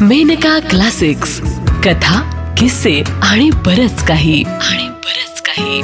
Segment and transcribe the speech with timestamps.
[0.00, 1.40] Maneka classics.
[1.84, 2.20] कथा
[2.58, 4.42] किस्से आणि बरच काही.
[4.42, 5.82] आणि बरच काही.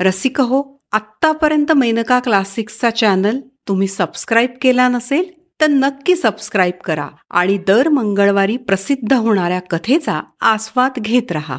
[0.00, 5.24] रसिक हो आत्तापर्यंत मेनका क्लासिक्सचा चॅनल तुम्ही सबस्क्राईब केला नसेल
[5.60, 11.56] तर नक्की सबस्क्राईब करा आणि दर मंगळवारी प्रसिद्ध होणाऱ्या कथेचा आस्वाद घेत रहा.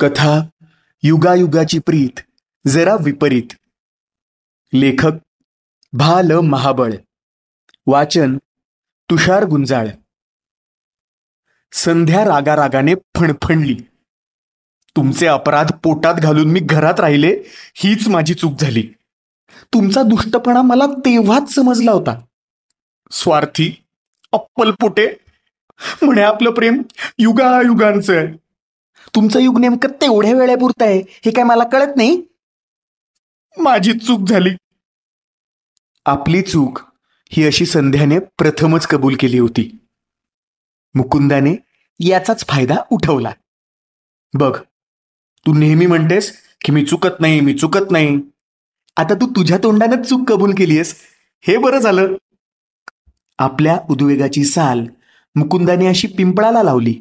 [0.00, 0.48] कथा
[1.02, 2.20] युगायुगाची प्रीत
[2.66, 3.54] जरा विपरीत.
[4.74, 5.12] लेखक
[5.92, 6.92] भा ल महाबळ.
[7.86, 8.36] वाचन
[9.10, 9.88] तुषार गुंजाळ.
[11.72, 13.74] संध्या रागारागाने फणफणली.
[14.96, 17.42] तुमचे अपराध पोटात घालून मी घरात राहिले
[17.74, 18.82] हीच माझी चूक झाली.
[19.74, 22.20] तुमचा दुष्टपणा मला तेव्हाच समजला होता.
[23.10, 23.84] स्वार्थी
[24.32, 25.08] अप्पल पोटे
[26.02, 26.82] म्हणे आपलं प्रेम
[27.18, 28.47] युगायुगांचं आहे.
[29.14, 32.22] तुमचं युग नेमकं तेवढ्या वेळेपुरतं आहे हे काय मला कळत नाही?
[33.58, 34.50] माझी चूक झाली.
[36.06, 36.78] आपली चूक
[37.30, 39.78] ही अशी संध्याने प्रथमच कबूल केली होती.
[40.94, 41.56] मुकुंदाने
[42.00, 43.32] याचाच फायदा उठवला.
[44.34, 44.60] बघ
[45.46, 48.20] तू नेहमी म्हणतेस की मी चुकत नाही मी चुकत नाही.
[48.96, 50.96] आता तू तुझ्या तोंडानं चूक कबूल केलीयस.
[51.40, 52.14] हे बरं झालं.
[53.38, 54.86] आपल्या उद्वेगाची साल
[55.34, 57.00] मुकुंदाने अशी पिंपळाला लावली.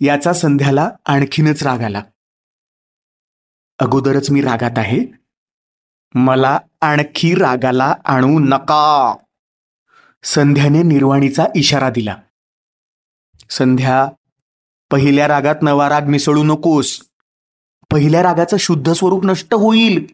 [0.00, 2.02] याचा संध्याला आणखीनच राग आला.
[3.78, 5.06] अगोदरच मी रागात आहे.
[6.14, 9.14] मला आणखी रागाला आणू नका.
[10.24, 12.16] संध्याने निर्वाणीचा इशारा दिला.
[13.50, 14.08] संध्या
[14.90, 17.00] पहिल्या रागात नवा राग मिसळू नकोस.
[17.90, 20.06] पहिल्या रागाचं शुद्ध स्वरूप नष्ट होईल.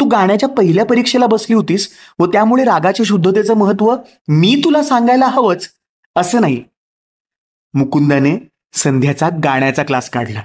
[0.00, 3.96] तू गाण्याच्या पहिल्या परीक्षेला बसली होतीस व त्यामुळे रागाच्या शुद्धतेचं महत्त्व
[4.28, 5.70] मी तुला सांगायला हवंच
[6.16, 6.64] असं नाही.
[7.74, 10.42] मुकुंदाने संध्याचा गाण्याचा क्लास काढला.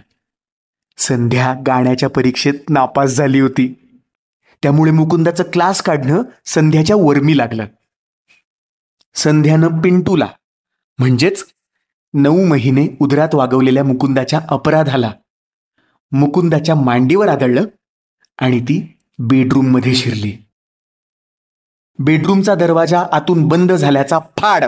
[0.98, 3.74] संध्या गाण्याच्या परीक्षेत नापास झाली होती.
[4.64, 7.66] त्यामुळे मुकुंदाचं क्लास काढणं संध्याच्या वर्मी लागलं.
[9.16, 10.28] संध्यानं पिंटूला
[10.98, 11.46] म्हणजेच
[12.14, 15.12] नऊ महिने उदरात वागवलेल्या मुकुंदाच्या अपराधाला
[16.12, 17.66] मुकुंदाच्या मांडीवर आदळलं
[18.38, 20.38] आणि ती बेडरूममध्ये शिरली.
[22.00, 24.64] बेडरूमचा दरवाजा आतून बंद झाल्याचा फाड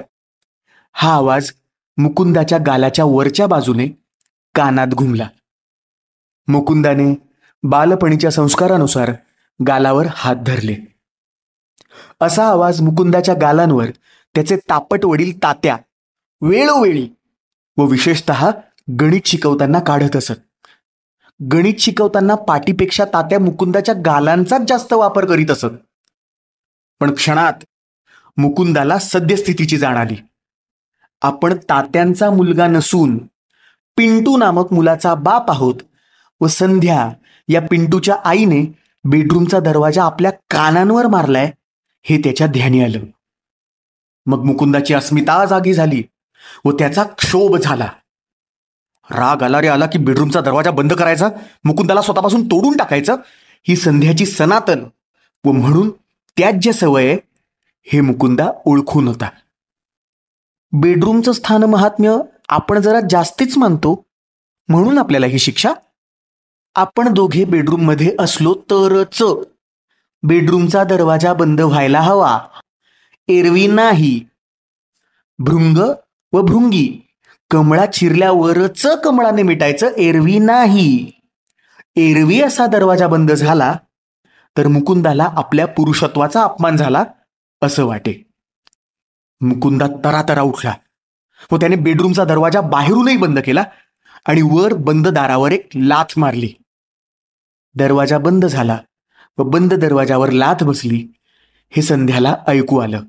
[0.94, 1.52] हा आवाज
[1.97, 3.88] मुकुंदाच्या गालाच्या वरच्या बाजूने
[4.56, 5.28] कानात घुमला.
[6.47, 7.16] मुकुंदाने
[7.63, 9.12] बालपणीच्या संस्कारानुसार
[9.68, 10.75] गालावर हात धरले.
[12.22, 13.85] असा आवाज मुकुंदाच्या गालांवर
[14.35, 15.78] त्याचे तापट वडील तात्या
[16.41, 17.09] वेळोवेळी
[17.78, 18.31] व विशेषत
[19.00, 20.68] गणित शिकवताना काढत असत.
[21.52, 25.66] गणित शिकवताना पाठीपेक्षा तात्या मुकुंदाच्या गालांचाच जास्त वापर करीत असत.
[27.00, 27.53] पण क्षणात
[28.38, 30.16] मुकुंदाला सद्यस्थितीची जाण आली.
[31.22, 33.18] आपण तात्यांचा मुलगा नसून
[33.98, 35.76] पिंटू नामक मुलाचा बाप आहोत
[36.42, 37.09] व संध्या
[37.48, 41.52] या पिंटूच्या आईने बेडरूमचा दरवाजा आपल्या कानांवर मारलाय
[42.04, 43.00] हे त्याच्या ध्यानी आलं.
[44.26, 46.04] मग मुकुंदाची अस्मिता जागी झाली
[46.66, 47.88] व त्याचा क्षोभ झाला.
[49.12, 51.30] राग आला रे आला की बेडरूमचा दरवाजा बंद करायचा?
[51.64, 53.16] मुकुंदाला स्वतःपासून तोडून टाकायचं?
[53.68, 54.84] ही संध्याची सनातन
[55.46, 55.90] व म्हणून
[56.38, 57.18] त्याज्य सवय
[57.84, 59.30] हे मुकुंदा ओळखून होता.
[60.74, 62.18] बेडरूमचं स्थान महात्म्य
[62.50, 64.06] आपण जरा जास्तीच मानतो
[64.68, 65.74] म्हणून आपल्याला ही शिक्षा.
[66.76, 69.24] आपण दोघे बेडरूममध्ये असलो तरच.
[70.24, 72.40] बेडरूमचा दरवाजा बंद व्हायला हवा.
[73.28, 74.26] एरवी नाही.
[75.40, 75.78] भृंग
[76.34, 77.08] व भृंगी.
[77.50, 81.12] कमळा चिरल्यावरच कमळाने मिटायचं एरवी नाही.
[81.96, 83.76] एरवी असा दरवाजा बंद झाला
[84.58, 87.03] तर मुकुंदाला आपल्या पुरुषत्वाचा अपमान झाला
[87.62, 88.31] असं वाटे.
[89.41, 90.74] मुकुंदा तरातरा उठला.
[91.52, 93.63] व त्याने बेडरूमचा दरवाजा बाहेरूनही बंद केला
[94.25, 96.53] आणि वर बंद दारावर एक लाथ मारली.
[97.75, 98.78] दरवाजा बंद झाला
[99.38, 101.07] व बंद दरवाजावर लाथ बसली.
[101.69, 103.03] हे संध्याला ऐकू आलं.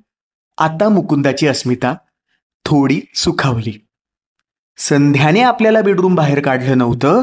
[0.58, 1.94] आता मुकुंदाची अस्मिता
[2.64, 3.86] थोडी सुखावली.
[4.76, 7.22] संध्याने आपल्याला बेडरूम बाहेर काढलं नव्हतं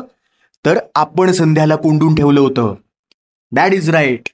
[0.65, 2.75] तर आपण संध्याला कोंडून ठेवलं होतं.
[3.51, 4.29] दॅट इज राईट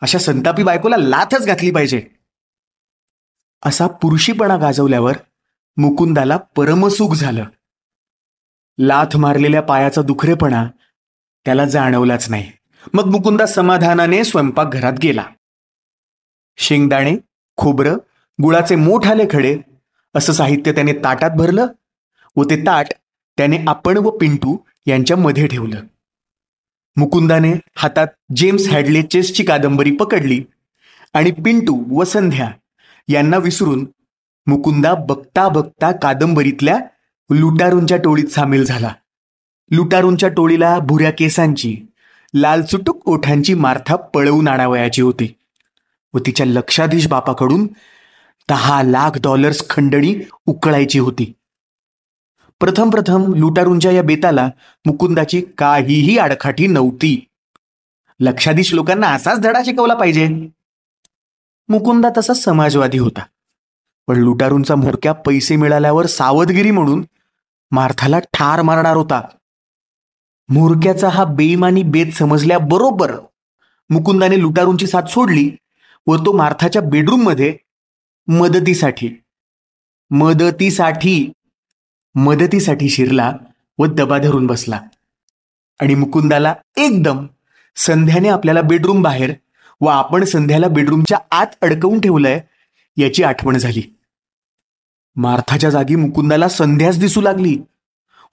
[0.00, 2.15] अशा संतापी बायकोला लाथच घातली पाहिजे.
[3.62, 5.16] असा पुरुषीपणा गाजवल्यावर
[5.76, 7.44] मुकुंदाला परमसुख झालं.
[8.78, 10.66] लाथ मारलेल्या पायाचा दुखरेपणा
[11.44, 12.52] त्याला जाणवलाच नाही.
[12.94, 15.24] मग मुकुंदा समाधानाने स्वयंपाकघरात गेला.
[16.56, 17.16] शेंगदाणे
[17.56, 17.96] खोबरं
[18.42, 19.58] गुळाचे मोठाले खडे
[20.14, 21.66] असं साहित्य त्याने ताटात भरलं
[22.36, 22.86] व ते ताट
[23.36, 24.56] त्याने आपण व पिंटू
[24.86, 25.82] यांच्या मध्ये ठेवलं.
[26.96, 28.06] मुकुंदाने हातात
[28.36, 30.44] जेम्स हॅडले चेसची कादंबरी पकडली
[31.14, 32.50] आणि पिंटू व संध्या
[33.08, 33.86] यांना विसरून
[34.46, 36.78] मुकुंदा बघता बघता कादंबरीतल्या
[37.30, 38.92] लुटारूंच्या टोळीत सामील झाला.
[39.70, 41.76] लुटारूंच्या टोळीला भुऱ्या केसांची
[42.34, 45.34] लालचुटूक ओठांची मार्था पळवून आणावयाची होती
[46.14, 47.66] व तिच्या लक्षाधीश बापाकडून
[48.48, 50.14] दहा लाख डॉलर्स खंडणी
[50.46, 51.32] उकळायची होती.
[52.60, 54.48] प्रथम प्रथम लुटारूंच्या या बेताला
[54.86, 57.26] मुकुंदाची काहीही आडखाटी नव्हती.
[58.20, 60.48] लक्षाधीश लोकांना असाच धडा शिकवला पाहिजे.
[61.68, 63.20] मुकुंदा तसा समाजवादी होता.
[64.06, 67.04] पण लुटारूंचा म्होरक्या पैसे मिळाल्यावर सावधगिरी म्हणून
[67.70, 69.22] मार्थाला ठार मारणार होता.
[70.48, 73.16] म्होरक्याचा हा बेईमानी बेत समजल्याबरोबर
[73.90, 75.50] मुकुंदाने लुटारूंची साथ सोडली
[76.06, 77.56] व तो मार्थाच्या बेडरूममध्ये
[78.28, 79.22] मदतीसाठी
[80.10, 81.32] मदतीसाठी
[82.14, 83.32] मदतीसाठी शिरला
[83.78, 84.80] व दबा धरून बसला.
[85.80, 87.26] आणि मुकुंदाला एकदम
[87.76, 89.32] संध्याने आपल्याला बेडरूम बाहेर
[89.80, 92.40] व आपण संध्याला बेडरूमच्या आत अडकवून ठेवलंय
[92.96, 93.82] याची आठवण झाली.
[95.16, 97.56] मार्थाच्या जागी मुकुंदाला संध्याच दिसू लागली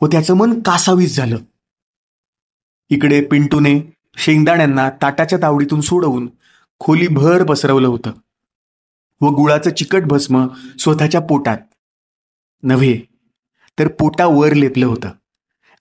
[0.01, 1.37] व त्याचं मन कासावीस झालं.
[2.89, 3.79] इकडे पिंटूने
[4.17, 6.29] शेंगदाण्यांना ताटाच्या तावडीतून सोडवून
[6.79, 8.11] खोलीभर पसरवलं होतं
[9.21, 10.47] व गुळाचं चिकट भस्म
[10.79, 11.57] स्वतःच्या पोटात.
[12.63, 12.99] नव्हे
[13.79, 15.09] तर पोटावर लेपलं होतं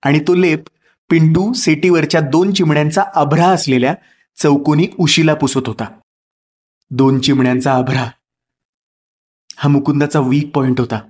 [0.03, 0.65] आणि तो लेप
[1.11, 3.94] पिंटू सेटीवरच्या दोन चिमण्यांचा अभ्रा असलेल्या
[4.37, 5.84] चौकोनी उशीला पुसत होता.
[6.90, 8.11] दोन चिमण्यांचा आभरा.
[9.56, 11.00] हा मुकुंदाचा वीक पॉइंट होता.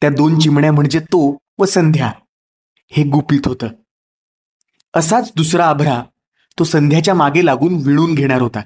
[0.00, 2.12] त्या दोन चिमण्या म्हणजे तो व संध्या.
[2.90, 3.68] हे गुपित होतं.
[4.94, 6.02] असाच दुसरा आभरा
[6.58, 8.60] तो संध्याच्या मागे लागून विळून घेणार होता.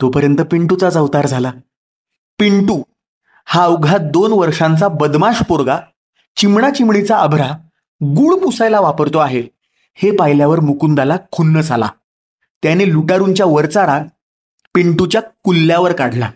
[0.00, 1.52] तोपर्यंत पिंटूचाच अवतार झाला.
[2.38, 2.82] पिंटू
[3.44, 5.80] हा अवघा दोन वर्षांचा बदमाश पोरगा
[6.36, 7.50] चिमणा चिमणीचा आभरा
[8.02, 9.42] गुळ पुसायला वापरतो आहे.
[9.94, 11.88] हे पाहिल्यावर मुकुंदाला खुन्नस आला.
[12.62, 14.02] त्याने लुटारूंच्या वरचा
[14.74, 16.30] पिंटूच्या कुल्ल्यावर काढला.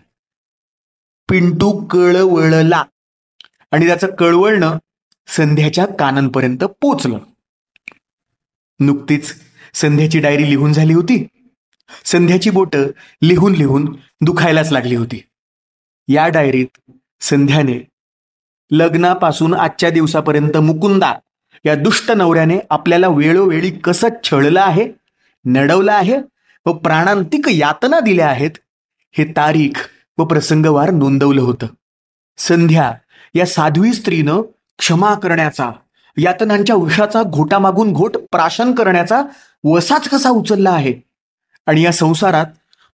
[1.29, 2.83] पिंटू कळवळला
[3.71, 4.77] आणि त्याचं कळवळणं
[5.27, 7.17] संध्याच्या कानांपर्यंत पोचलं.
[8.79, 9.33] नुकतीच
[9.73, 11.27] संध्याची डायरी लिहून झाली होती.
[12.05, 12.83] संध्याची बोटं
[13.21, 15.21] लिहून लिहून दुखायलाच लागली होती.
[16.07, 16.91] या डायरीत
[17.21, 17.79] संध्याने
[18.71, 21.13] लग्नापासून आजच्या दिवसापर्यंत मुकुंदा
[21.65, 24.91] या दुष्ट नवऱ्याने आपल्याला वेळोवेळी कसं छळलं आहे
[25.45, 26.17] नडवलं आहे
[26.65, 28.51] व प्राणांतिक यातना दिल्या आहेत.
[29.11, 31.67] हे तारीख व प्रसंगवार नोंदवलं होतं.
[32.37, 32.93] संध्या
[33.33, 34.41] या साध्वी स्त्रीनं
[34.77, 35.71] क्षमा करण्याचा
[36.17, 39.23] यातनांच्या उशाचा घोटा मागून घोट प्राशन करण्याचा
[39.63, 40.93] वसाच कसा उचलला आहे?
[41.65, 42.45] आणि या संसारात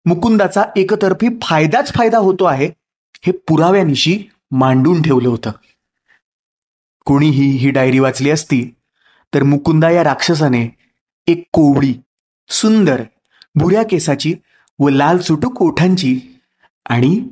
[0.05, 2.69] मुकुंदाचा एकतर्फी फायदाच फायदा होतो आहे
[3.27, 5.51] हे पुराव्यानिशी मांडून ठेवलं होतं.
[7.05, 8.75] कोणीही ही डायरी वाचली असती
[9.33, 10.75] तर मुकुंदा या राक्षसाने
[11.27, 11.93] एक कोवळी
[12.49, 13.03] सुंदर
[13.55, 14.35] भुऱ्या केसाची
[14.79, 16.19] व लाल सुटूक ओठांची
[16.85, 17.29] आणि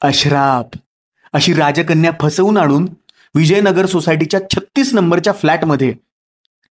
[0.00, 0.78] अश्राप
[1.32, 2.88] अशी राजकन्या फसवून आणून
[3.34, 5.94] विजयनगर सोसायटीच्या छत्तीस नंबरच्या फ्लॅटमध्ये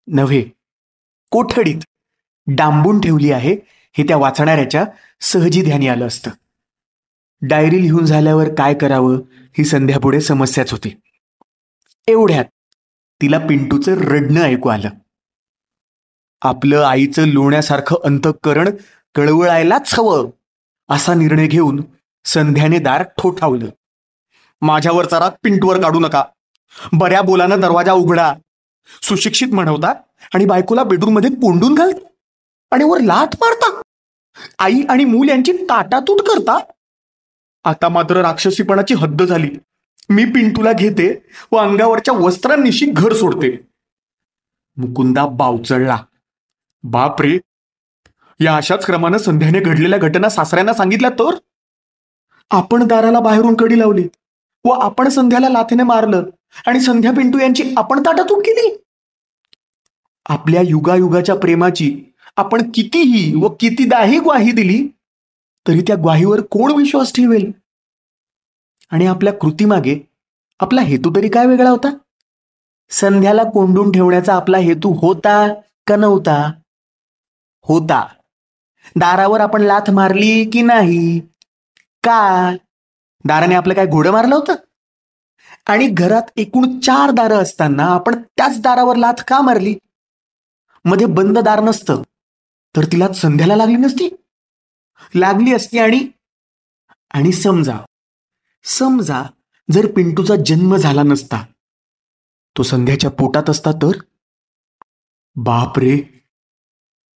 [0.07, 0.45] नव्हे
[1.31, 1.81] कोठडीत
[2.47, 3.57] डांबून ठेवली आहे
[3.99, 4.85] हे त्या वाचणाऱ्याच्या
[5.21, 6.31] सहजी ध्यानी आलं असतं.
[7.43, 9.17] डायरी लिहून झाल्यावर काय करावं
[9.59, 11.01] ही संध्यापुढे समस्याच होती.
[12.09, 12.45] एवढ्यात
[13.23, 14.89] तिला पिंटूचं रडणं ऐकू आलं.
[16.45, 18.71] आपलं आईचं लोण्यासारखं अंतःकरण
[19.15, 20.31] कळवळायलाच हवं
[20.89, 21.83] असा निर्णय घेऊन
[22.25, 23.67] संध्याने दार ठोठावलं.
[24.61, 26.25] माझ्यावरचा राग पिंटूवर काढू नका.
[26.93, 28.35] बऱ्या बोलानं दरवाजा उघडा.
[29.03, 29.93] सुशिक्षित म्हणवता
[30.35, 32.07] आणि बायकोला बेडरूममध्ये कोंडून घालता
[32.71, 33.83] आणि वर लाथ मारता.
[34.59, 36.59] आई आणि मूल यांची ताटातूट करता.
[37.65, 39.51] आता मात्र राक्षसीपणाची हद्द झाली.
[40.11, 43.69] मी पिंटूला घेते व अंगावरच्या वस्त्रांनिशी घर सोडते.
[44.77, 45.99] मुकुंदा बावचळला.
[46.85, 47.39] बाप रे
[48.41, 51.35] या अशाच क्रमानं संध्याने घडलेल्या घटना सासऱ्यांना सांगितल्या तर?
[52.51, 54.07] आपण दाराला बाहेरून कडी लावली
[54.65, 56.25] व आपण संध्याला लाथेने मारलं
[56.67, 58.77] आणि संध्या पिंटू यांची आपण ताटातून केली?
[60.27, 62.05] आपल्या युगायुगाच्या प्रेमाची
[62.37, 64.89] आपण कितीही व कितीदाही ग्वाही दिली
[65.69, 67.51] तरी त्या ग्वाहीवर कोण विश्वास ठेवेल?
[68.91, 69.99] आणि आपल्या कृतीमागे
[70.61, 71.97] आपला हेतू तरी काय वेगळा होता?
[72.91, 75.55] संध्याला कोंडून ठेवण्याचा आपला हेतू होता
[75.87, 76.51] का नव्हता?
[77.69, 78.07] होता.
[78.97, 81.21] दारावर आपण लाथ मारली की नाही?
[82.05, 82.53] का?
[83.27, 84.55] दाराने आपलं काय घोडं मारलं होतं?
[85.67, 89.75] आणि घरात एकूण चार दारं असताना आपण त्याच दारावर लाथ का मारली?
[90.85, 92.03] मध्ये बंद दार नसतं
[92.77, 94.09] तर तिला संध्याला लागली नसती.
[95.15, 96.07] लागली असती आणि
[97.15, 97.79] आणि समजा
[98.65, 99.23] समजा
[99.73, 101.45] जर पिंटूचा जन्म झाला नसता
[102.57, 103.99] तो संध्याच्या पोटात असता तर?
[105.37, 106.12] बापरे!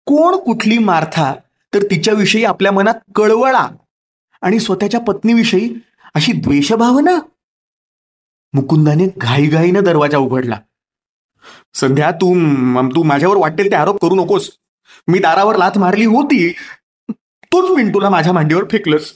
[0.05, 1.33] कोण कुठली मार्था
[1.73, 3.67] तर तिच्याविषयी आपल्या मनात कळवळा
[4.41, 5.75] आणि स्वतःच्या पत्नीविषयी
[6.13, 7.19] अशी द्वेषभावना?
[8.53, 10.59] मुकुंदाने घाईघाईनं दरवाजा उघडला.
[11.73, 12.35] संध्या तू
[12.95, 14.51] तू माझ्यावर वाटेल ते आरोप करू नकोस.
[15.07, 16.51] मी दारावर लाथ मारली होती.
[17.43, 19.13] तोच मिंटूला माझ्या मांडीवर फेकलंस.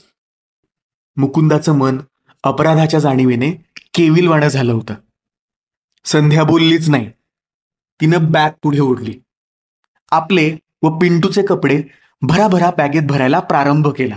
[1.17, 1.97] मुकुंदाचं मन
[2.43, 3.51] अपराधाच्या जाणीवेने
[3.93, 4.93] केविलवाणं झालं होतं.
[6.05, 7.09] संध्या बोललीच नाही.
[8.01, 9.19] तिनं बॅग पुढे ओढली.
[10.11, 11.83] आपले व पिंटूचे कपडे
[12.21, 14.15] भराभरा बॅगेत भरायला प्रारंभ केला.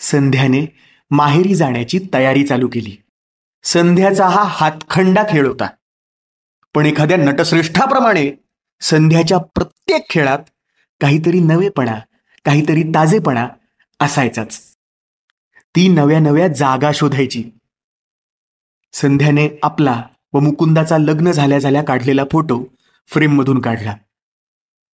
[0.00, 0.76] संध्याने
[1.10, 2.96] माहेरी जाण्याची तयारी चालू केली.
[3.62, 5.66] संध्याचा हा हातखंडा खेळ होता.
[6.74, 8.44] पण एखाद्या नटश्रेष्ठाप्रमाणे
[8.80, 10.38] संध्याच्या प्रत्येक खेळात
[11.00, 11.94] काहीतरी नवेपणा
[12.44, 13.48] काहीतरी ताजेपणा
[14.00, 14.60] असायचाच.
[15.76, 17.44] ती नव्या नव्या जागा शोधायची.
[18.92, 22.64] संध्याने आपला व मुकुंदाचा लग्न झाल्या झाल्या काढलेला फोटो
[23.06, 23.96] फ्रेममधून काढला.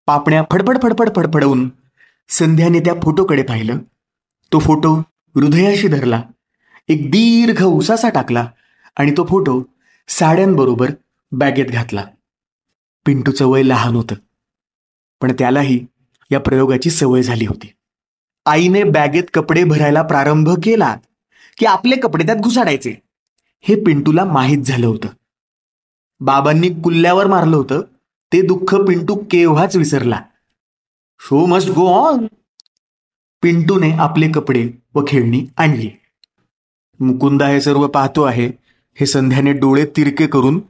[0.05, 1.69] पापण्या फडफड फडफड फडफडवून
[2.29, 3.77] संध्याने त्या फोटोकडे पाहिलं.
[4.53, 4.93] तो फोटो
[5.35, 6.21] हृदयाशी धरला.
[6.87, 8.47] एक दीर्घ उसासा टाकला
[8.97, 9.61] आणि तो फोटो
[10.07, 10.91] साड्यांबरोबर
[11.31, 12.03] बॅगेत घातला.
[13.05, 14.15] पिंटूचं वय लहान होतं
[15.21, 15.85] पण त्यालाही
[16.31, 17.71] या प्रयोगाची सवय झाली होती.
[18.45, 20.97] आईने बॅगेत कपडे भरायला प्रारंभ केला
[21.57, 22.95] की आपले कपडे त्यात घुसाडायचे.
[23.61, 25.07] हे पिंटूला माहीत झालं होतं.
[26.19, 27.81] बाबांनी कुल्ल्यावर मारलं होतं
[28.35, 30.21] ते दुःख पिंटू केव्हाच विसरला?
[31.19, 32.27] शो मस्ट गो ऑन
[33.41, 35.89] पिंटूने आपले कपडे व खेळणी आणली.
[36.99, 38.51] मुकुंदा हे सर्व पाहतो आहे
[38.95, 40.61] हे संध्याने डोळे तिरके करून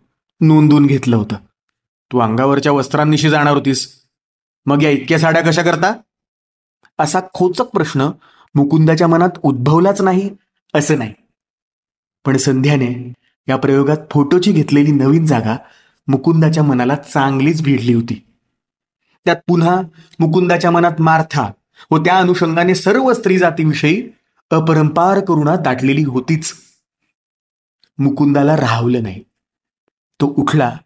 [0.42, 1.36] नोंदून घेतलं होतं.
[2.12, 4.02] तू अंगावरच्या वस्त्रांनिशी जाणार होतीस.
[4.66, 5.94] मग या इतक्या साड्या कशा करता?
[7.00, 8.12] असा खोचक प्रश्न
[8.56, 10.30] मुकुंदाच्या मनात उद्भवलाच नाही
[10.74, 11.14] असं नाही.
[12.26, 13.14] पण संध्याने
[13.50, 15.58] या प्रयोगात फोटोची घेतलेली नवीन जागा
[16.08, 18.26] मुकुंदाच्या मनाला चांगलीच भिडली होती.
[19.26, 19.82] त्यात पुन्हा
[20.20, 21.52] मुकुंदाच्या मनात मार्था
[21.92, 24.10] व त्या अनुषंगाने सर्व स्त्री जातीविषयी
[24.50, 26.54] अपरंपार करुणा दाटलेली होतीच.
[27.98, 29.24] मुकुंदाला राहवलं नाही.
[30.22, 30.78] तो उठला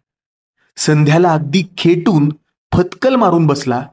[0.76, 2.28] संध्याला अगदी खेटून
[2.72, 3.88] फतकल मारून बसला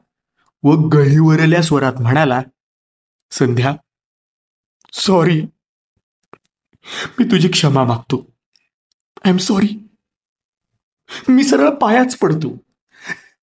[0.62, 2.42] व गळीवरल्या स्वरात म्हणाला
[3.30, 3.76] संध्या
[4.92, 5.42] सॉरी
[7.18, 8.26] मी तुझी क्षमा मागतो.
[9.24, 9.87] आय एम सॉरी
[11.28, 12.56] मी सरळ पायाच पडतो.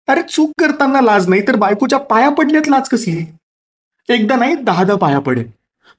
[0.07, 3.25] अरे चूक करताना लाज नाही तर बायकोच्या पाया पडल्यात लाज कसली
[4.09, 5.51] एकदा नाही दहा दहा पाया पडेल.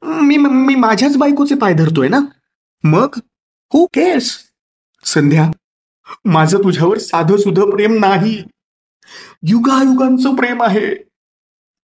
[0.03, 2.21] मी मी माझ्याच बायकोचे पाय धरतोय ना?
[2.85, 3.09] मग?
[3.73, 4.39] हू केस
[5.05, 5.51] संध्या
[6.25, 8.43] माझं तुझ्यावर साधं सुधं प्रेम नाही.
[9.43, 10.87] युगायुगांचं प्रेम आहे.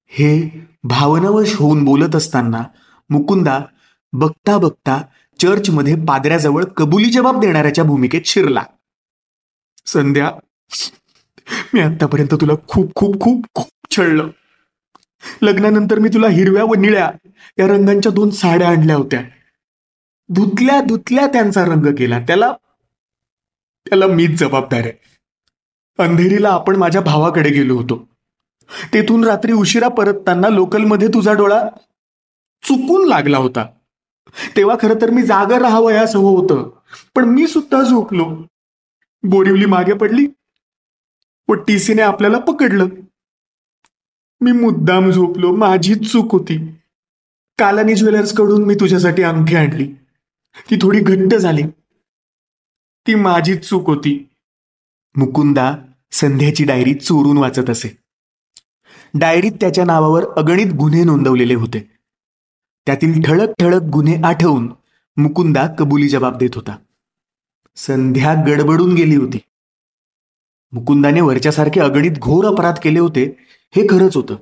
[0.09, 0.49] हे
[0.85, 2.63] भावनावश होऊन बोलत असताना
[3.11, 3.61] मुकुंदा
[4.13, 5.03] बघता बघता
[5.41, 8.63] चर्चमध्ये पादऱ्याजवळ कबुली जबाब देणाऱ्याच्या भूमिकेत शिरला.
[9.87, 10.33] संध्या
[11.75, 14.29] मी आतापर्यंत तुला खूप खूप खूप खूप छळलं.
[15.43, 17.11] लग्नानंतर मी तुला हिरव्या व निळ्या
[17.59, 19.23] या रंगांच्या दोन साड्या आणल्या होत्या.
[20.29, 22.53] धुतल्या धुतल्या त्यांचा रंग केला त्याला
[23.89, 24.93] त्याला मीच जबाबदार आहे.
[25.99, 28.09] अंधेरीला आपण माझ्या भावाकडे गेलो होतो.
[28.95, 31.69] तेथून रात्री उशिरा परतताना लोकलमध्ये तुझा डोळा
[32.63, 33.67] चुकून लागला होता.
[34.57, 36.71] तेव्हा खरं तर मी जागा राहावं असं होतं.
[37.15, 38.47] पण मी सुद्धा झोपलो.
[39.23, 40.27] बोरिवली मागे पडली
[41.49, 42.87] व टीसीने आपल्याला पकडलं.
[44.41, 45.57] मी मुद्दाम झोपलो.
[45.57, 46.75] माझीच चूक होती.
[47.59, 49.95] कालानी ज्वेलर्सकडून मी तुझ्यासाठी अंगठी आणली.
[50.71, 51.63] ती थोडी घट्ट झाली.
[53.07, 54.29] ती माझीच चूक होती.
[55.17, 55.77] मुकुंदा
[56.13, 57.99] संध्याची डायरी चोरून वाचत असे.
[59.15, 61.91] डायरीत त्याच्या नावावर अगणित गुन्हे नोंदवलेले होते.
[62.87, 64.73] त्यातील ठळक ठळक गुन्हे आठवून
[65.17, 66.77] मुकुंदा कबुली जबाब देत होता.
[67.77, 69.39] संध्या गडबडून गेली होती.
[70.73, 73.37] मुकुंदाने वरच्यासारखे अगणित घोर अपराध केले होते
[73.77, 74.37] हे खरंच होतं.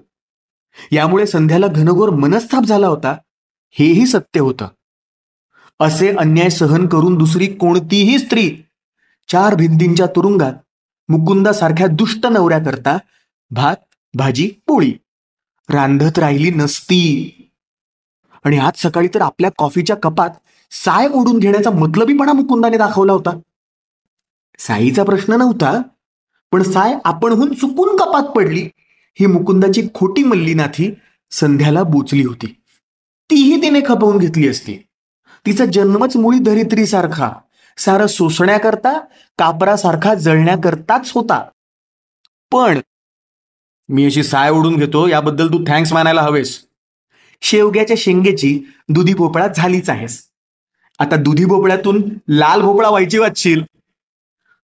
[0.92, 3.16] यामुळे संध्याला घनघोर मनस्ताप झाला होता
[3.70, 4.68] हेही सत्य होतं.
[5.80, 8.56] असे अन्याय सहन करून दुसरी कोणतीही स्त्री
[9.28, 10.52] चार भिंतींच्या तुरुंगात
[11.08, 12.98] मुकुंदासारख्या दुष्ट नवऱ्याकरता
[13.50, 13.76] भात
[14.14, 14.94] भाजी पोळी
[15.68, 17.30] रांधत राहिली नसती.
[18.44, 20.30] आणि आज सकाळी तर आपल्या कॉफीच्या कपात
[20.70, 23.38] साय ओढून घेण्याचा मतलबीपणा मुकुंदाने दाखवला होता.
[24.58, 25.82] साईचा प्रश्न नव्हता
[26.52, 28.68] पण साय आपणहून चुकून कपात पडली
[29.20, 30.94] ही मुकुंदाची खोटी मल्लीनाथी
[31.30, 32.46] संध्याला बोचली होती.
[33.30, 34.76] तीही तिने खपवून घेतली असती.
[35.46, 37.32] तिचा जन्मच मुळी धरित्रीसारखा
[37.76, 39.00] सारं सोसण्याकरता
[39.38, 41.44] कापरासारखा जळण्याकरताच होता.
[42.52, 42.80] पण
[43.88, 46.66] मी अशी साय ओढून घेतो याबद्दल तू थँक्स मानायला हवेस.
[47.42, 50.29] शेवग्याच्या शेंगेची दुधी भोपळा झालीच आहेस.
[51.00, 53.62] आता दुधी भोपळ्यातून लाल भोपळा व्हायची वाचशील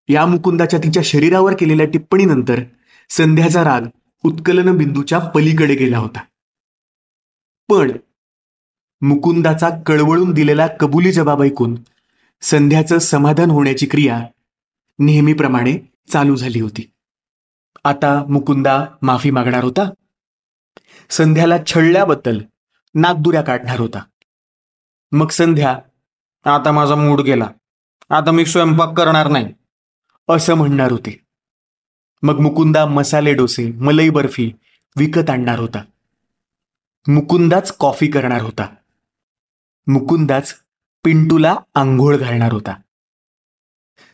[0.08, 2.62] या मुकुंदाच्या तिच्या शरीरावर केलेल्या टिप्पणीनंतर
[3.10, 3.80] संध्याचा राग
[4.24, 6.20] उत्कलन बिंदूच्या पलीकडे गेला होता.
[7.68, 7.92] पण
[9.02, 11.78] मुकुंदाचा कळवळून दिलेला कबुली जबाब ऐकून
[12.40, 14.26] संध्याचं समाधान होण्याची क्रिया
[14.98, 16.92] नेहमीप्रमाणे चालू झाली होती.
[17.84, 19.90] आता मुकुंदा माफी मागणार होता.
[21.10, 22.40] संध्याला छळल्याबद्दल
[22.94, 24.02] नागदुऱ्या काढणार होता.
[25.12, 25.78] मग संध्या
[26.44, 27.48] आता माझा मूड गेला.
[28.10, 29.46] आता मी स्वयंपाक करणार नाही.
[30.28, 31.20] असं म्हणणार होते.
[32.22, 34.52] मग मुकुंदा मसाले डोसे मलई बर्फी
[34.96, 35.84] विकत आणणार होता.
[37.08, 38.66] मुकुंदाच कॉफी करणार होता.
[39.86, 40.54] मुकुंदाच
[41.04, 42.74] पिंटूला आंघोळ घालणार होता.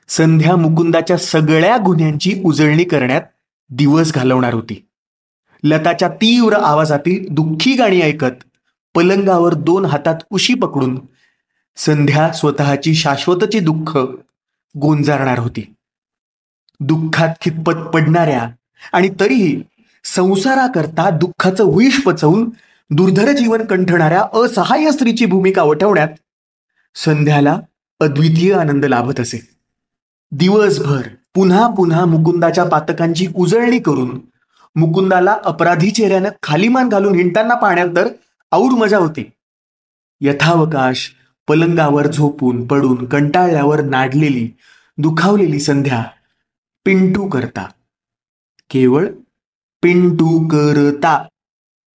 [0.08, 3.23] संध्या मुकुंदाच्या सगळ्या गुन्ह्यांची उजळणी करण्यात
[3.70, 4.88] दिवस घालवणार होती.
[5.64, 8.44] लताच्या तीव्र आवाजातील दुःखी गाणी ऐकत
[8.94, 11.00] पलंगावर दोन हातात उशी पकडून
[11.78, 13.99] संध्या स्वतःची शाश्वतची दुःख
[14.78, 15.75] गोंजारणार होती.
[16.80, 18.49] दुःखात खितपत पडणाऱ्या
[18.92, 19.62] आणि तरीही
[20.04, 22.50] संसाराकरता दुःखाचं विष पचवून
[22.90, 26.08] दुर्धर जीवन कंठणाऱ्या असहाय्य स्त्रीची भूमिका वटवण्यात
[26.94, 27.61] संध्याला
[28.00, 29.49] अद्वितीय आनंद लाभत असे.
[30.32, 31.02] दिवसभर
[31.35, 34.20] पुन्हा पुन्हा मुकुंदाच्या पातकांची उजळणी करून
[34.76, 38.08] मुकुंदाला अपराधी चेहऱ्यानं खालीमान घालून हिंडताना पाहण्यात तर
[38.52, 39.30] और मजा होती.
[40.20, 41.14] यथावकाश
[41.49, 44.50] पलंगावर झोपून पडून कंटाळल्यावर नाडलेली
[44.99, 46.05] दुखावलेली संध्या
[46.85, 47.69] पिंटू करता.
[48.71, 49.07] केवळ
[49.83, 51.28] पिंटू करता.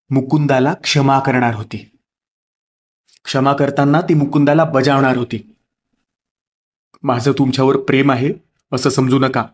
[0.09, 1.97] मुकुंदाला क्षमा करणार होती.
[3.25, 5.55] क्षमा करताना ती मुकुंदाला बजावणार होती.
[7.03, 8.33] माझं तुमच्यावर प्रेम आहे
[8.71, 9.45] असं समजू नका.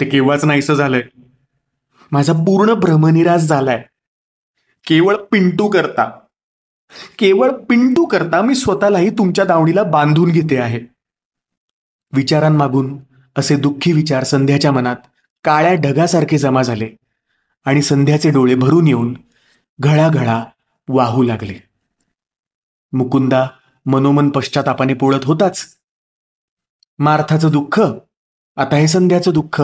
[0.00, 1.02] ते केव्हाच नाहीसं झालंय.
[2.12, 3.84] माझा पूर्ण भ्रमनिराश झालाय.
[4.86, 6.19] केवळ पिंटू करता.
[7.18, 10.80] केवळ पिंटू करता मी स्वतःलाही तुमच्या दावणीला बांधून घेते आहे.
[12.12, 12.98] विचारांमागून
[13.38, 14.96] असे दुःखी विचार संध्याच्या मनात
[15.44, 16.88] काळ्या ढगासारखे जमा झाले
[17.64, 19.16] आणि संध्याचे डोळे भरून येऊन
[19.80, 20.44] घळाघळा
[20.88, 21.54] वाहू लागले.
[22.92, 23.46] मुकुंदा
[23.86, 25.66] मनोमन पश्चातापाने पोळत होताच.
[26.98, 27.80] मार्थाचं दुःख?
[28.56, 29.62] आता हे संध्याचं दुःख?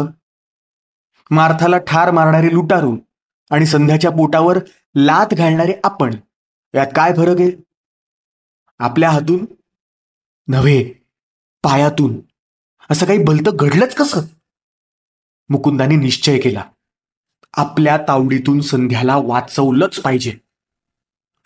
[1.30, 2.96] मार्थाला ठार मारणारे लुटारू
[3.50, 4.58] आणि संध्याच्या पोटावर
[4.94, 6.14] लात घालणारे आपण
[6.76, 7.50] यात काय फरक आहे?
[8.78, 9.46] आपल्या हातून
[10.48, 10.92] नव्हे
[11.62, 12.20] पायातून.
[12.90, 14.20] असं काही भलतं घडलंच कसं?
[15.48, 16.64] मुकुंदाने निश्चय केला.
[17.56, 20.38] आपल्या तावडीतून संध्याला वाचवलंच पाहिजे.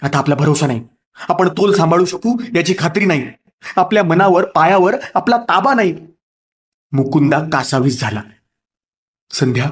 [0.03, 0.85] आता आपला भरोसा नाही.
[1.29, 3.33] आपण तोल सांभाळू शकू याची खात्री नाही.
[3.77, 5.93] आपल्या मनावर पायावर आपला ताबा नाही.
[6.93, 8.23] मुकुंदा कासावीस झाला.
[9.31, 9.71] संध्या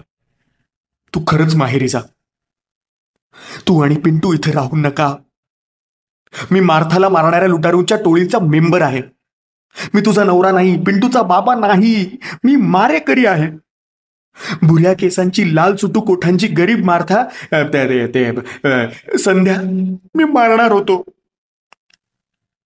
[1.14, 2.00] तू खरंच माहेरी जा.
[3.68, 5.16] तू आणि पिंटू इथे राहू नका.
[6.50, 9.02] मी मार्थाला मारणाऱ्या लुटारूच्या टोळीचा मेंबर आहे.
[9.94, 13.50] मी तुझा नवरा नाही पिंटूचा बाबा नाही मी मारेकरी आहे.
[14.62, 19.60] भुऱ्या केसांची लाल सुटू कोठांची गरीब मार्था ते ते- ते, संध्या
[20.14, 21.04] मी मारणार होतो.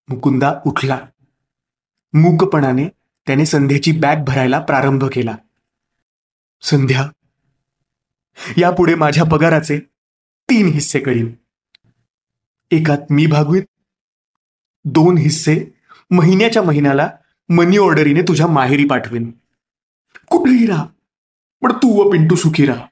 [0.08, 0.98] मुकुंदा उठला.
[2.12, 2.88] मूकपणाने
[3.26, 5.36] त्याने संध्याची बॅग भरायला प्रारंभ केला.
[6.62, 7.08] संध्या
[8.56, 9.78] यापुढे माझ्या पगाराचे
[10.50, 11.34] तीन हिस्से करीन.
[12.72, 13.62] एकात मी भागवीन
[14.84, 15.66] दोन हिस्से
[16.10, 17.10] महिन्याच्या महिन्याला
[17.48, 19.30] मनी ऑर्डरीने तुझ्या माहेरी पाठवीन.
[20.30, 20.86] कुठेही राहा
[21.62, 22.86] पण तू व पिंटू सुखी राहा.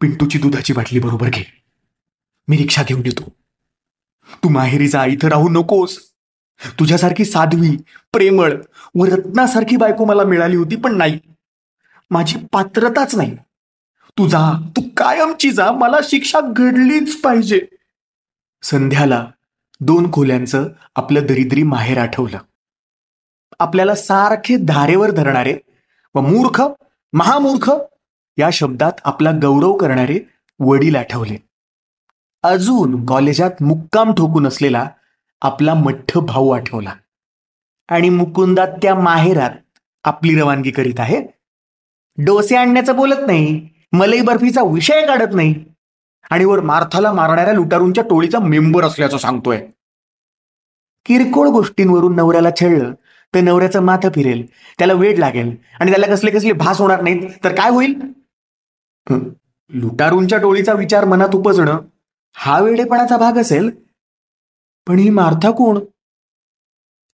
[0.00, 1.44] पिंटूची दुधाची बाटली बरोबर घे.
[2.48, 3.32] मी रिक्षा घेऊन येतो.
[4.44, 5.98] तू माहेरी जा इथं राहू नकोस.
[6.78, 7.76] तुझ्यासारखी साध्वी
[8.12, 8.52] प्रेमळ
[8.94, 11.18] व रत्नासारखी बायको मला मिळाली होती पण नाही.
[12.10, 13.36] माझी पात्रताच नाही.
[14.18, 17.66] तू जा तू कायमची जा मला शिक्षा घडलीच पाहिजे.
[18.62, 19.26] संध्याला
[19.80, 22.38] दोन खोल्यांचं आपलं दरिद्री माहेर आठवलं.
[23.58, 25.58] आपल्याला सारखे धारेवर धरणारे
[26.14, 26.62] व मूर्ख
[27.12, 27.72] महामूर्ख
[28.38, 30.20] या शब्दात आपला गौरव करणारे
[30.60, 31.36] वडील आठवले.
[32.42, 34.88] अजून कॉलेजात मुक्काम ठोकून असलेला
[35.42, 36.94] आपला मठ्ठ भाऊ आठवला.
[37.88, 39.50] आणि मुकुंदात त्या माहेरात
[40.04, 41.26] आपली रवानगी करीत आहे.
[42.18, 45.64] डोसे आणण्याचं बोलत नाही मलई बर्फीचा विषय काढत नाही.
[46.30, 49.66] आणि वर मार्थाला मारणाऱ्या लुटारूंच्या टोळीचा मेंबर असल्याचं सांगतोय.
[51.06, 52.92] किरकोळ गोष्टींवरून नवऱ्याला छेडलं
[53.34, 54.44] तर नवऱ्याचं माथं फिरेल
[54.78, 57.94] त्याला वेळ लागेल आणि त्याला कसले कसले भास होणार नाहीत तर काय होईल?
[59.70, 61.78] लुटारूंच्या टोळीचा विचार मनात उपजणं
[62.36, 63.70] हा वेडेपणाचा भाग असेल
[64.86, 65.78] पण ही मार्था कोण?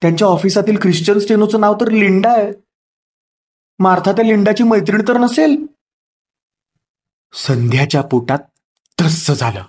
[0.02, 2.52] त्यांच्या ऑफिसातील ख्रिश्चन स्टेनोचं नाव तर लिंडा आहे.
[3.78, 5.56] मार्था त्या लिंडाची मैत्रीण तर नसेल.
[7.32, 8.38] संध्याच्या पोटात
[9.00, 9.64] धस्स झालं.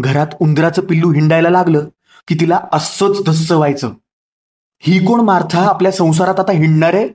[0.00, 1.88] घरात उंदराचं पिल्लू हिंडायला लागलं
[2.28, 3.92] की तिला असंच धस्स व्हायचं.
[4.78, 6.94] ही कोण मार्था आपल्या संसारात आता हिंडणार?
[6.94, 7.08] आहे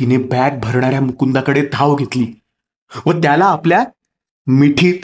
[0.00, 2.32] तिने बॅग भरणाऱ्या मुकुंदाकडे धाव घेतली
[3.06, 3.84] व त्याला आपल्या
[4.46, 5.00] मिठीत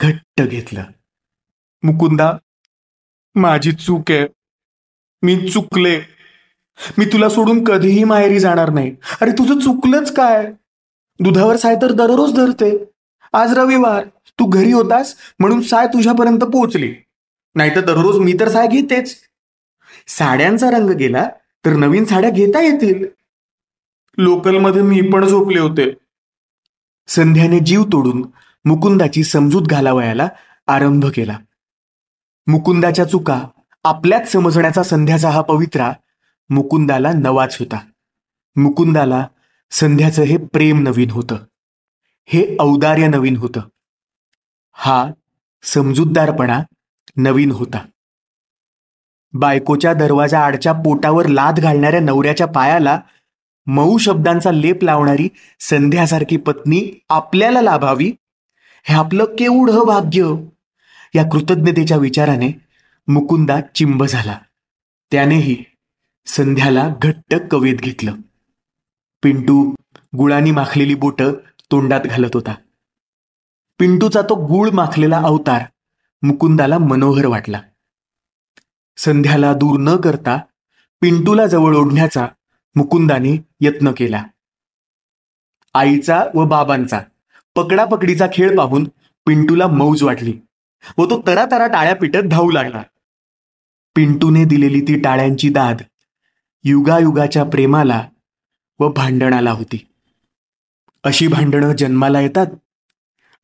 [0.00, 0.84] घट्ट घेतलं.
[1.82, 2.32] मुकुंदा
[3.34, 4.26] माझी चूक आहे.
[5.22, 6.00] मी चुकले.
[6.98, 8.96] मी तुला सोडून कधीही माहेरी जाणार नाही.
[9.20, 10.52] अरे तुझं चुकलंच काय?
[11.20, 12.97] दुधावर साय तर दररोज धरते.
[13.32, 14.04] आज रविवार.
[14.38, 16.94] तू घरी होतास म्हणून साय तुझ्यापर्यंत पोहोचली.
[17.54, 19.16] नाहीतर दररोज मी तर साय घेतेच.
[20.08, 21.28] साड्यांचा रंग गेला
[21.64, 23.06] तर नवीन साड्या घेता येतील.
[24.18, 25.94] लोकलमध्ये मी पण झोपले होते.
[27.08, 28.26] संध्याने जीव तोडून
[28.64, 30.28] मुकुंदाची समजूत घालावयाला
[30.66, 31.38] आरंभ केला.
[32.46, 33.42] मुकुंदाच्या चुका
[33.84, 35.92] आपल्याच समजण्याचा संध्याचा हा पवित्रा
[36.50, 37.78] मुकुंदाला नवाच होता.
[38.56, 39.26] मुकुंदाला
[39.70, 41.36] संध्याचं हे प्रेम नवीन होतं.
[42.30, 43.60] हे औदार्य नवीन होतं.
[44.72, 45.10] हा
[45.62, 46.62] समजूतदारपणा
[47.16, 47.78] नवीन होता.
[49.32, 53.00] बायकोच्या दरवाजा आडच्या पोटावर लाद घालणाऱ्या नवऱ्याच्या पायाला
[53.66, 55.28] मऊ शब्दांचा लेप लावणारी
[55.60, 58.12] संध्यासारखी पत्नी आपल्याला लाभावी
[58.84, 60.34] हे आपलं केवढं भाग्य?
[61.14, 62.60] या कृतज्ञतेच्या विचाराने
[63.08, 64.38] मुकुंदा चिंब झाला.
[65.10, 65.64] त्यानेही
[66.26, 68.14] संध्याला घट्ट कवेत घेतलं.
[69.22, 69.74] पिंटू
[70.16, 71.32] गुळानी माखलेली बोटं
[71.72, 72.54] तोंडात घालत होता.
[73.78, 75.62] पिंटूचा तो गुळ माखलेला अवतार
[76.22, 77.60] मुकुंदाला मनोहर वाटला.
[78.96, 80.38] संध्याला दूर न करता
[81.00, 82.26] पिंटूला जवळ ओढण्याचा
[82.74, 84.24] मुकुंदाने यत्न केला.
[85.74, 87.00] आईचा व बाबांचा
[87.54, 88.84] पकडापकडीचा खेळ पाहून
[89.26, 90.38] पिंटूला मौज वाटली
[90.98, 92.82] व तो तरातरा टाळ्या पिटत धावू लागला.
[93.94, 95.82] पिंटूने दिलेली ती टाळ्यांची दाद
[96.64, 98.08] युगायुगाच्या प्रेमाला
[98.80, 99.86] व भांडणाला होती.
[101.04, 102.46] अशी भांडणं जन्माला येतात.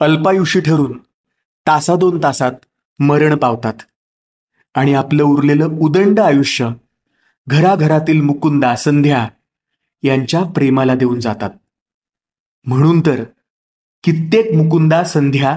[0.01, 0.99] अल्पायुषी ठरून
[1.67, 2.53] तासा दोन तासात
[2.99, 3.75] मरण पावतात.
[4.75, 6.71] आणि आपलं उरलेलं उदंड आयुष्य
[7.49, 9.29] घराघरातील मुकुंदा संध्या
[10.03, 11.51] यांच्या प्रेमाला देऊन जातात.
[12.65, 13.25] म्हणून तर
[14.03, 15.57] कित्येक मुकुंदा संध्या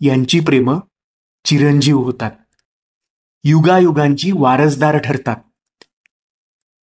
[0.00, 0.78] यांची प्रेम
[1.44, 2.30] चिरंजीव होतात.
[3.44, 5.36] युगायुगांची वारसदार ठरतात.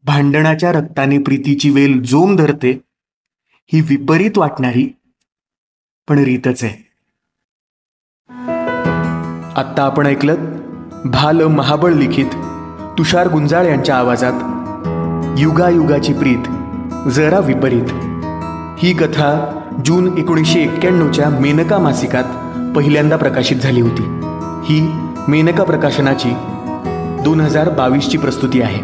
[0.04, 2.82] भांडणाच्या रक्ताने प्रीतीची वेल जोम धरते.
[3.66, 4.98] ही विपरीत वाटणारी
[6.10, 6.94] पण रीतच आहे.
[9.56, 10.36] आत्ता आपण ऐकलं
[11.06, 12.26] भाल महाबळ लिखित
[12.98, 14.34] तुषार गुंजाळ यांच्या आवाजात
[15.40, 16.48] युगायुगाची प्रीत
[17.10, 17.90] जरा विपरीत.
[18.80, 22.24] ही कथा जून एकोणीसशे एक्क्याण्णवच्या मेनका मासिकात
[22.76, 24.04] पहिल्यांदा प्रकाशित झाली होती.
[24.66, 24.82] ही
[25.28, 26.34] मेनका प्रकाशनाची
[27.24, 28.80] दोन हजार बावीसची प्रस्तुती आहे.